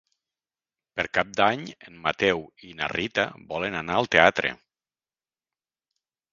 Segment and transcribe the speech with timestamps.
[0.99, 4.55] Per Cap d'Any en Mateu i na Rita volen anar al teatre.